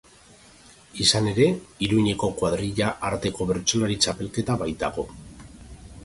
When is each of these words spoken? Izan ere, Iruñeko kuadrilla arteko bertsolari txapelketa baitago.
Izan 1.03 1.27
ere, 1.31 1.49
Iruñeko 1.87 2.29
kuadrilla 2.39 2.87
arteko 3.09 3.47
bertsolari 3.51 3.97
txapelketa 4.05 4.57
baitago. 4.63 5.05